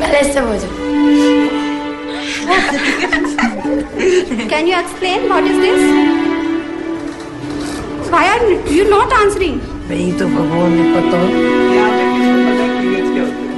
[0.00, 0.68] पहले इससे बोझो
[4.50, 5.82] Can you explain what is this?
[8.12, 8.44] Why are
[8.76, 9.56] you not answering?
[9.90, 11.26] भाई तो भगवान ने पता हो
[11.74, 13.52] यहाँ पे किसको पता है periods क्या होते हैं?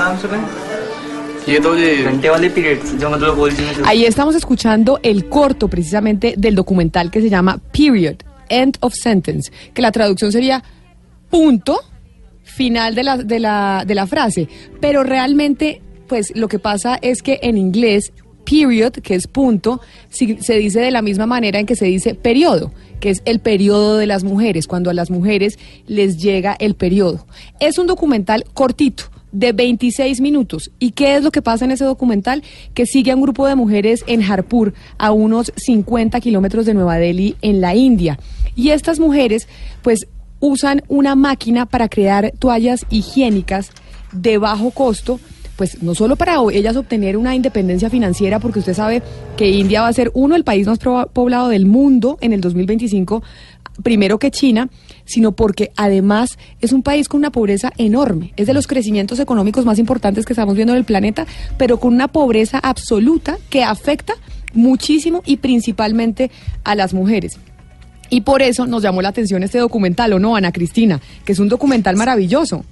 [0.00, 0.38] नाम सुना
[1.48, 5.64] ये तो ये घंटे वाले पीरियड्स जो मतलब बोलती में Ahí estamos escuchando el corto
[5.76, 8.16] precisamente del documental que se llama Period,
[8.48, 10.62] End of Sentence, que la traducción sería
[11.30, 11.80] punto
[12.47, 14.47] final de la, de la, de la frase.
[14.79, 18.13] Pero realmente, pues lo que pasa es que en inglés,
[18.45, 22.71] period, que es punto, se dice de la misma manera en que se dice periodo,
[22.99, 27.27] que es el periodo de las mujeres, cuando a las mujeres les llega el periodo.
[27.59, 30.71] Es un documental cortito de 26 minutos.
[30.79, 32.43] ¿Y qué es lo que pasa en ese documental?
[32.73, 36.97] Que sigue a un grupo de mujeres en Harpur, a unos 50 kilómetros de Nueva
[36.97, 38.19] Delhi, en la India.
[38.55, 39.47] Y estas mujeres,
[39.83, 40.07] pues,
[40.39, 43.71] usan una máquina para crear toallas higiénicas
[44.11, 45.19] de bajo costo,
[45.55, 49.01] pues no solo para ellas obtener una independencia financiera, porque usted sabe
[49.35, 53.23] que India va a ser uno el país más poblado del mundo en el 2025,
[53.83, 54.69] primero que China,
[55.05, 58.33] sino porque además es un país con una pobreza enorme.
[58.37, 61.25] Es de los crecimientos económicos más importantes que estamos viendo en el planeta,
[61.57, 64.13] pero con una pobreza absoluta que afecta
[64.53, 66.31] muchísimo y principalmente
[66.63, 67.39] a las mujeres.
[68.09, 70.99] Y por eso nos llamó la atención este documental, ¿o no, Ana Cristina?
[71.25, 72.63] Que es un documental maravilloso.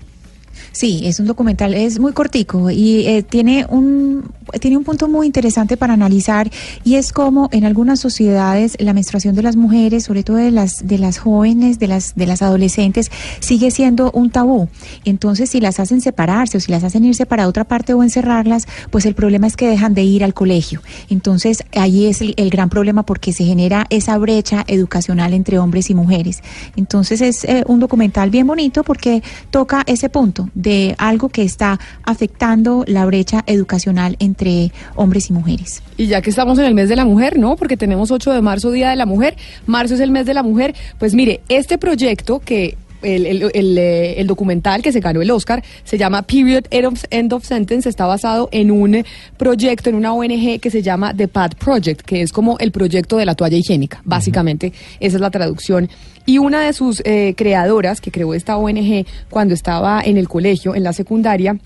[0.72, 5.26] Sí, es un documental, es muy cortico y eh, tiene un tiene un punto muy
[5.26, 6.50] interesante para analizar
[6.84, 10.88] y es como en algunas sociedades la menstruación de las mujeres, sobre todo de las
[10.88, 14.70] de las jóvenes, de las de las adolescentes, sigue siendo un tabú.
[15.04, 18.68] Entonces, si las hacen separarse o si las hacen irse para otra parte o encerrarlas,
[18.92, 20.82] pues el problema es que dejan de ir al colegio.
[21.10, 25.96] Entonces, ahí es el, gran problema porque se genera esa brecha educacional entre hombres y
[25.96, 26.42] mujeres.
[26.76, 31.80] Entonces, es eh, un documental bien bonito porque toca ese punto de algo que está
[32.04, 35.82] afectando la brecha educacional entre hombres y mujeres.
[35.98, 37.56] Y ya que estamos en el mes de la mujer, ¿no?
[37.56, 39.36] Porque tenemos 8 de marzo, Día de la Mujer.
[39.66, 40.76] Marzo es el mes de la mujer.
[41.00, 42.78] Pues mire, este proyecto que...
[43.06, 46.86] El, el- el, eh, el documental que se ganó el Oscar se llama Period End
[46.88, 49.04] of, End of Sentence, está basado en un
[49.38, 53.18] proyecto, en una ONG que se llama The Pad Project, que es como el proyecto
[53.18, 55.90] de la toalla higiénica, básicamente, esa es la traducción.
[56.26, 60.74] Y una de sus eh, creadoras, que creó esta ONG cuando estaba en el colegio,
[60.74, 61.58] en la secundaria,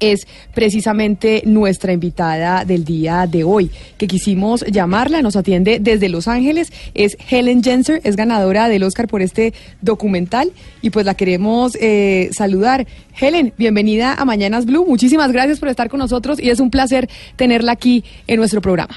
[0.00, 6.28] es precisamente nuestra invitada del día de hoy, que quisimos llamarla, nos atiende desde Los
[6.28, 10.52] Ángeles, es Helen Jenser, es ganadora del Oscar por este documental
[10.82, 12.86] y pues la queremos eh, saludar.
[13.18, 17.08] Helen, bienvenida a Mañanas Blue, muchísimas gracias por estar con nosotros y es un placer
[17.36, 18.96] tenerla aquí en nuestro programa.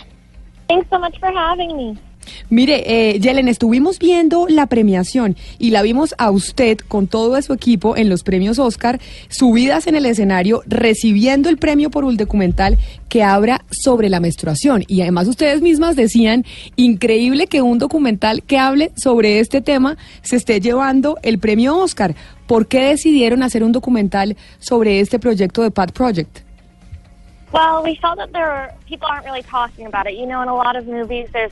[0.67, 2.08] Thanks so much for having me.
[2.49, 7.53] Mire, eh, Yelen, estuvimos viendo la premiación y la vimos a usted con todo su
[7.53, 12.77] equipo en los premios Oscar, subidas en el escenario, recibiendo el premio por un documental
[13.07, 14.83] que habla sobre la menstruación.
[14.87, 16.45] Y además ustedes mismas decían,
[16.75, 22.15] increíble que un documental que hable sobre este tema se esté llevando el premio Oscar.
[22.47, 26.39] ¿Por qué decidieron hacer un documental sobre este proyecto de Pad Project?
[27.51, 30.13] Well, we felt that there were people aren't really talking about it.
[30.13, 31.51] You know, in a lot of movies, there's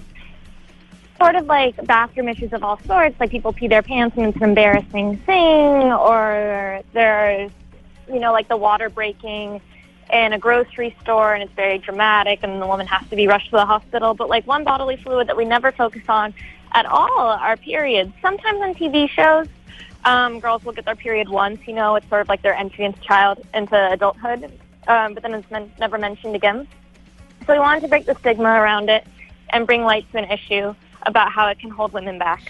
[1.17, 4.37] sort of like bathroom issues of all sorts, like people pee their pants and it's
[4.37, 7.51] an embarrassing thing, or there's,
[8.07, 9.61] you know, like the water breaking
[10.11, 13.49] in a grocery store and it's very dramatic and the woman has to be rushed
[13.49, 14.13] to the hospital.
[14.13, 16.33] But like one bodily fluid that we never focus on
[16.73, 18.13] at all are periods.
[18.21, 19.47] Sometimes on TV shows,
[20.05, 22.85] um, girls will get their period once, you know, it's sort of like their entry
[22.85, 24.51] into child into adulthood,
[24.87, 26.67] um, but then it's men- never mentioned again.
[27.45, 29.05] So we wanted to break the stigma around it
[29.49, 30.73] and bring light to an issue
[31.07, 32.43] about how it can hold women back.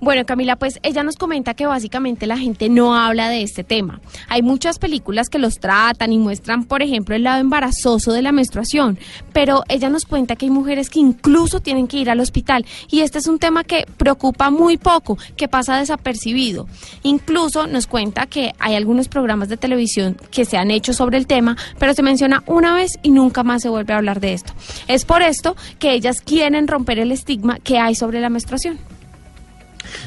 [0.00, 4.00] Bueno, Camila, pues ella nos comenta que básicamente la gente no habla de este tema.
[4.28, 8.30] Hay muchas películas que los tratan y muestran, por ejemplo, el lado embarazoso de la
[8.30, 8.96] menstruación,
[9.32, 13.00] pero ella nos cuenta que hay mujeres que incluso tienen que ir al hospital y
[13.00, 16.68] este es un tema que preocupa muy poco, que pasa desapercibido.
[17.02, 21.26] Incluso nos cuenta que hay algunos programas de televisión que se han hecho sobre el
[21.26, 24.52] tema, pero se menciona una vez y nunca más se vuelve a hablar de esto.
[24.86, 28.78] Es por esto que ellas quieren romper el estigma que hay sobre la menstruación.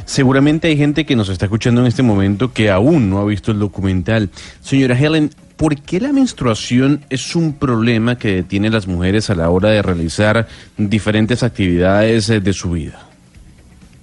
[0.06, 3.52] Seguramente hay gente que nos está escuchando en este momento que aún no ha visto
[3.52, 4.30] el documental.
[4.62, 9.36] Señora Helen, ¿por qué la menstruación es un problema que detiene a las mujeres a
[9.36, 10.48] la hora de realizar
[10.78, 13.08] diferentes actividades eh, de su vida?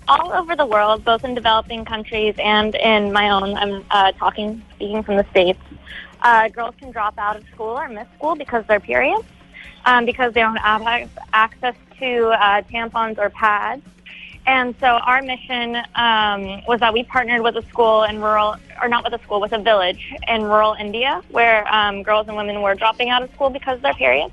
[0.08, 4.62] all over the world, both in developing countries and in my own, I'm uh, talking,
[4.74, 5.60] speaking from the States,
[6.22, 9.24] uh, girls can drop out of school or miss school because their periods,
[9.84, 10.82] um, because they don't have
[11.32, 13.82] access to uh, tampons or pads.
[14.48, 18.88] And so our mission um, was that we partnered with a school in rural, or
[18.88, 22.62] not with a school, with a village in rural India where um, girls and women
[22.62, 24.32] were dropping out of school because of their periods.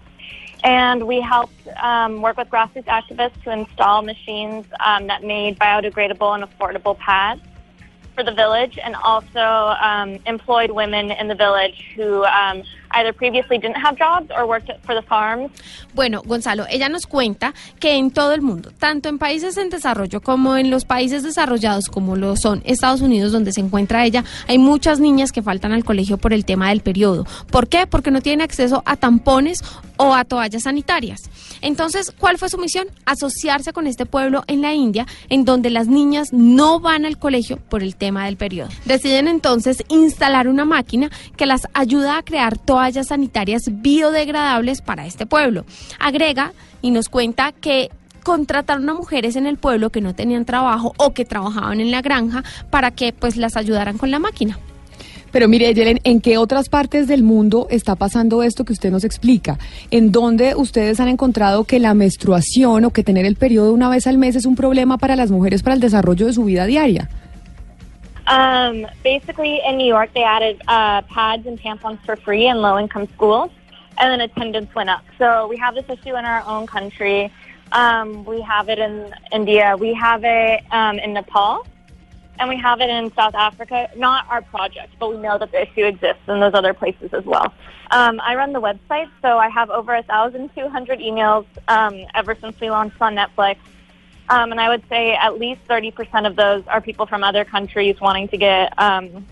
[0.63, 6.33] And we helped um, work with grassroots activists to install machines um, that made biodegradable
[6.33, 7.41] and affordable pads
[8.15, 12.63] for the village and also um, employed women in the village who um,
[12.95, 15.51] either previously didn't have jobs or worked for the farms.
[15.93, 20.21] Bueno, Gonzalo, ella nos cuenta que en todo el mundo, tanto en países en desarrollo
[20.21, 24.57] como en los países desarrollados como lo son Estados Unidos donde se encuentra ella, hay
[24.57, 27.25] muchas niñas que faltan al colegio por el tema del periodo.
[27.51, 27.87] ¿Por qué?
[27.87, 29.63] Porque no tienen acceso a tampones
[29.97, 31.29] o a toallas sanitarias.
[31.61, 32.87] Entonces, ¿cuál fue su misión?
[33.05, 37.57] Asociarse con este pueblo en la India, en donde las niñas no van al colegio
[37.57, 38.69] por el tema del periodo.
[38.85, 45.25] Deciden entonces instalar una máquina que las ayuda a crear toallas sanitarias biodegradables para este
[45.25, 45.65] pueblo.
[45.99, 46.53] Agrega
[46.83, 47.89] y nos cuenta que
[48.21, 52.03] contrataron a mujeres en el pueblo que no tenían trabajo o que trabajaban en la
[52.03, 54.59] granja para que pues las ayudaran con la máquina.
[55.31, 59.03] Pero mire, Yelen, ¿en qué otras partes del mundo está pasando esto que usted nos
[59.03, 59.57] explica?
[59.89, 64.05] ¿En dónde ustedes han encontrado que la menstruación o que tener el periodo una vez
[64.05, 67.09] al mes es un problema para las mujeres para el desarrollo de su vida diaria?
[68.27, 73.07] Um, basically, in New York, they added uh, pads and tampons for free in low-income
[73.13, 73.51] schools,
[73.97, 75.03] and then attendance went up.
[75.17, 77.31] So we have this issue in our own country.
[77.71, 79.75] Um, we have it in India.
[79.77, 81.65] We have it um, in Nepal.
[82.39, 83.89] and we have it in South Africa.
[83.95, 87.23] Not our project, but we know that the issue exists in those other places as
[87.25, 87.53] well.
[87.91, 92.69] Um, I run the website, so I have over 1,200 emails um, ever since we
[92.69, 93.57] launched on Netflix.
[94.29, 97.95] Um, and I would say at least 30% of those are people from other countries
[98.01, 99.25] wanting to get um,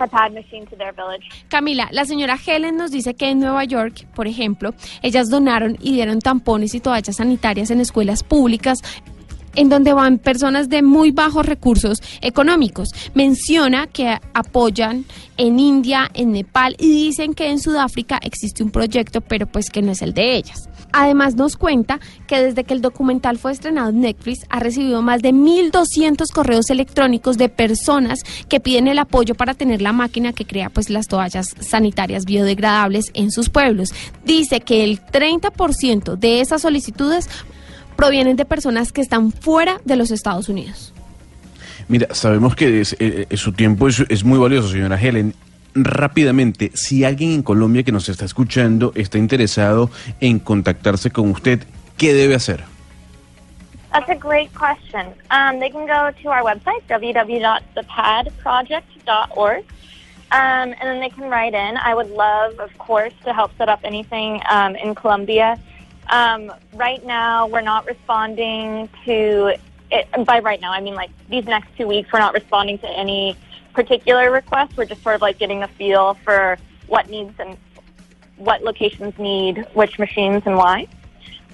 [0.00, 1.28] a pad machine to their village.
[1.48, 5.92] Camila, la señora Helen nos dice que en Nueva York, por ejemplo, ellas donaron y
[5.92, 8.78] dieron tampones y toallas sanitarias en escuelas públicas
[9.58, 12.90] en donde van personas de muy bajos recursos económicos.
[13.14, 15.04] Menciona que apoyan
[15.36, 19.82] en India, en Nepal y dicen que en Sudáfrica existe un proyecto, pero pues que
[19.82, 20.68] no es el de ellas.
[20.92, 25.22] Además nos cuenta que desde que el documental fue estrenado en Netflix ha recibido más
[25.22, 30.46] de 1.200 correos electrónicos de personas que piden el apoyo para tener la máquina que
[30.46, 33.92] crea pues las toallas sanitarias biodegradables en sus pueblos.
[34.24, 37.28] Dice que el 30% de esas solicitudes
[37.98, 40.94] provienen de personas que están fuera de los Estados Unidos.
[41.88, 45.34] Mira, sabemos que eh, eh, su tiempo es, muy valioso, señora Helen.
[45.74, 49.90] Rápidamente, si alguien en Colombia que nos está escuchando está interesado
[50.20, 51.64] en contactarse con usted,
[51.96, 52.62] ¿qué debe hacer?
[53.92, 55.08] That's a great question.
[55.32, 59.64] Um, they can go to our website, www.thepadproject.org,
[60.30, 61.76] um, and then they can write in.
[61.76, 65.58] I would love, of course, to help set up anything um, in Colombia.
[66.08, 69.58] Um, right now, we're not responding to
[69.90, 70.24] it.
[70.24, 73.36] By right now, I mean like these next two weeks, we're not responding to any
[73.74, 74.76] particular requests.
[74.76, 77.56] We're just sort of like getting a feel for what needs and
[78.36, 80.86] what locations need which machines and why.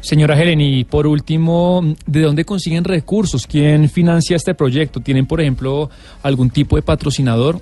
[0.00, 3.46] Señora Helen, y por último, ¿de dónde consiguen recursos?
[3.46, 5.00] ¿Quién financia este proyecto?
[5.00, 5.88] ¿Tienen, por ejemplo,
[6.22, 7.60] algún tipo de patrocinador?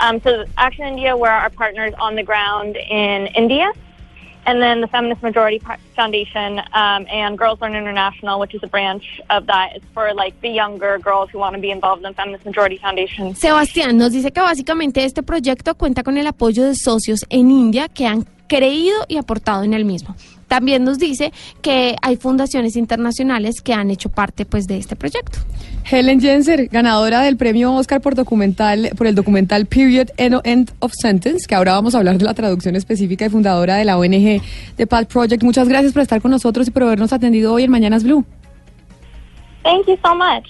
[0.00, 3.72] Um, so Action India, we're our partners on the ground in India.
[4.46, 5.60] And then the Feminist Majority
[5.94, 10.40] Foundation um, and Girls Learn International, which is a branch of that, is for like
[10.40, 13.34] the younger girls who want to be involved in Feminist Majority Foundation.
[13.34, 17.88] Sebastián nos dice que básicamente este proyecto cuenta con el apoyo de socios en India
[17.88, 20.14] que han creído y aportado en el mismo.
[20.48, 25.38] También nos dice que hay fundaciones internacionales que han hecho parte pues de este proyecto.
[25.90, 30.92] Helen Jenser, ganadora del premio Oscar por documental por el documental Period End End of
[30.94, 34.42] Sentence, que ahora vamos a hablar de la traducción específica y fundadora de la ONG
[34.76, 35.42] The Path Project.
[35.42, 38.24] Muchas gracias por estar con nosotros y por habernos atendido hoy en Mañanas Blue.
[39.62, 40.46] Thank you so much.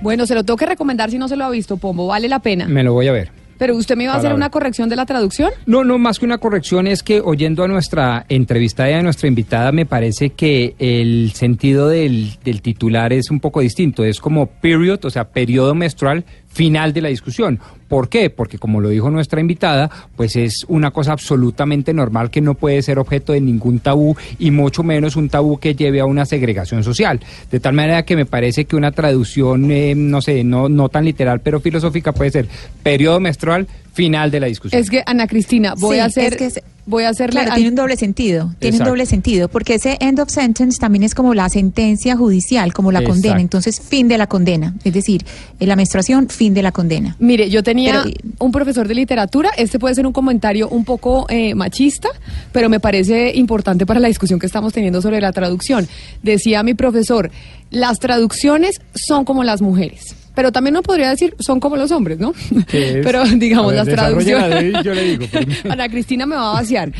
[0.00, 2.40] Bueno, se lo tengo que recomendar si no se lo ha visto, Pombo, vale la
[2.40, 2.66] pena.
[2.66, 3.35] Me lo voy a ver.
[3.58, 5.50] Pero usted me iba a hacer una corrección de la traducción.
[5.66, 9.28] No, no, más que una corrección es que oyendo a nuestra entrevistada y a nuestra
[9.28, 14.04] invitada me parece que el sentido del, del titular es un poco distinto.
[14.04, 16.24] Es como period, o sea, periodo menstrual
[16.56, 17.60] final de la discusión.
[17.86, 18.30] ¿Por qué?
[18.30, 22.80] Porque como lo dijo nuestra invitada, pues es una cosa absolutamente normal que no puede
[22.80, 26.82] ser objeto de ningún tabú y mucho menos un tabú que lleve a una segregación
[26.82, 27.20] social.
[27.50, 31.04] De tal manera que me parece que una traducción, eh, no sé, no, no tan
[31.04, 32.48] literal, pero filosófica puede ser
[32.82, 34.80] periodo menstrual final de la discusión.
[34.80, 36.32] Es que, Ana Cristina, voy Sí, a hacer...
[36.34, 37.40] es que es- voy a hacerle...
[37.40, 38.54] Claro, tiene un doble sentido.
[38.60, 38.84] Tiene Exacto.
[38.84, 42.92] un doble sentido, porque ese end of sentence también es como la sentencia judicial, como
[42.92, 43.40] la condena.
[43.40, 44.72] Entonces, fin de la condena.
[44.84, 45.24] Es decir,
[45.58, 47.16] en la menstruación, fin de la condena.
[47.18, 51.26] Mire, yo tenía Pero- un profesor de literatura, este puede ser un comentario un poco
[51.28, 52.10] eh, machista,
[52.52, 55.88] pero me parece importante para la discusión que estamos teniendo sobre la traducción.
[56.22, 57.32] Decía mi profesor,
[57.70, 60.14] las traducciones son como las mujeres.
[60.36, 62.32] Pero también no podría decir son como los hombres, ¿no?
[62.70, 64.50] Pero digamos, ver, las traducciones.
[64.50, 66.92] David, yo le digo, pero- Ana Cristina me va a vaciar.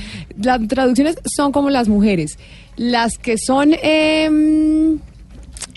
[0.43, 2.39] Las traducciones son como las mujeres.
[2.77, 4.99] Las que son em,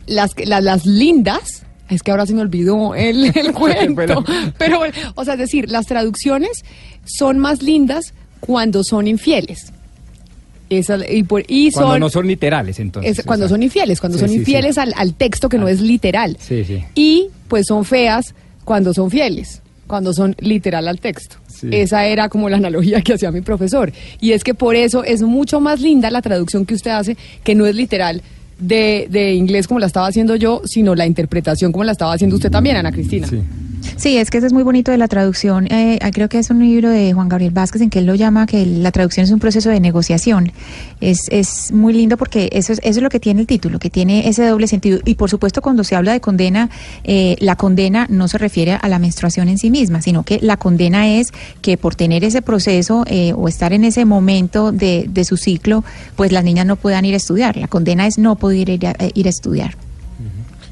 [0.08, 1.64] las, que- las, las lindas.
[1.90, 4.24] Es que ahora se me olvidó el, el cuento.
[4.58, 4.82] Pero,
[5.16, 6.64] o sea, es decir, las traducciones
[7.06, 9.74] son más lindas cuando son infieles.
[10.70, 13.20] Esa- y, por- y Cuando son, no son literales, entonces.
[13.20, 14.40] es cuando son infieles, cuando Sí, son sí, sí.
[14.42, 15.72] infieles Al, al texto que no Ah.
[15.72, 16.38] es literal.
[16.40, 16.84] Sí, sí.
[16.96, 18.36] Y pues son feas
[18.66, 21.38] cuando son fieles, cuando son literal al texto.
[21.48, 21.70] Sí.
[21.72, 23.92] Esa era como la analogía que hacía mi profesor.
[24.22, 27.56] Y es que por eso es mucho más linda la traducción que usted hace, que
[27.56, 28.22] no es literal
[28.60, 32.36] de, de inglés como la estaba haciendo yo, sino la interpretación como la estaba haciendo
[32.36, 33.26] usted también, Ana Cristina.
[33.28, 33.40] Sí.
[33.96, 35.68] Sí, es que eso es muy bonito de la traducción.
[35.72, 38.46] Eh, creo que es un libro de Juan Gabriel Vázquez en que él lo llama
[38.46, 40.52] que la traducción es un proceso de negociación.
[41.02, 43.90] Es, es muy lindo porque eso es, eso es lo que tiene el título, que
[43.90, 45.00] tiene ese doble sentido.
[45.06, 46.70] Y por supuesto, cuando se habla de condena,
[47.04, 50.58] eh, la condena no se refiere a la menstruación en sí misma, sino que la
[50.58, 55.26] condena es que por tener ese proceso eh, o estar en ese momento de, de
[55.26, 55.84] su ciclo,
[56.16, 57.58] pues las niñas no puedan ir a estudiar.
[57.58, 59.89] La condena es no poder ir a, eh, ir a estudiar.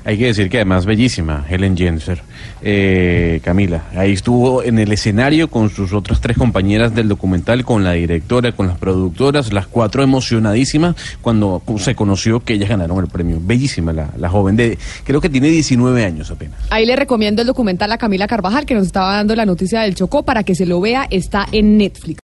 [0.07, 2.21] Hay que decir que además bellísima, Helen Jenser.
[2.61, 7.83] Eh, Camila, ahí estuvo en el escenario con sus otras tres compañeras del documental, con
[7.83, 13.07] la directora, con las productoras, las cuatro emocionadísimas cuando se conoció que ellas ganaron el
[13.07, 13.39] premio.
[13.41, 16.57] Bellísima la, la joven, de creo que tiene 19 años apenas.
[16.69, 19.95] Ahí le recomiendo el documental a Camila Carvajal, que nos estaba dando la noticia del
[19.95, 22.15] Chocó, para que se lo vea, está en Netflix.